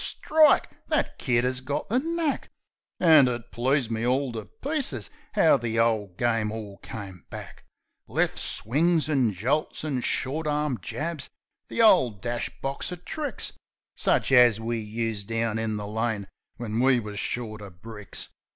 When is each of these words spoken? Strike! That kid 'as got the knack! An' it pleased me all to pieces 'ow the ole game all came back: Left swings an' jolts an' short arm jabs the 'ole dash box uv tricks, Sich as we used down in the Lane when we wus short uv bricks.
Strike! 0.03 0.67
That 0.87 1.19
kid 1.19 1.45
'as 1.45 1.61
got 1.61 1.87
the 1.87 1.99
knack! 1.99 2.49
An' 2.99 3.27
it 3.27 3.51
pleased 3.51 3.91
me 3.91 4.03
all 4.03 4.31
to 4.31 4.45
pieces 4.45 5.11
'ow 5.37 5.57
the 5.57 5.79
ole 5.79 6.07
game 6.17 6.51
all 6.51 6.77
came 6.79 7.25
back: 7.29 7.65
Left 8.07 8.39
swings 8.39 9.07
an' 9.07 9.31
jolts 9.31 9.85
an' 9.85 10.01
short 10.01 10.47
arm 10.47 10.79
jabs 10.81 11.29
the 11.67 11.83
'ole 11.83 12.09
dash 12.19 12.49
box 12.63 12.89
uv 12.89 13.05
tricks, 13.05 13.53
Sich 13.95 14.31
as 14.31 14.59
we 14.59 14.79
used 14.79 15.27
down 15.27 15.59
in 15.59 15.77
the 15.77 15.85
Lane 15.85 16.27
when 16.57 16.79
we 16.79 16.99
wus 16.99 17.19
short 17.19 17.61
uv 17.61 17.79
bricks. 17.81 18.29